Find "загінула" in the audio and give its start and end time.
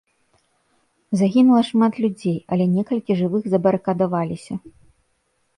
1.19-1.59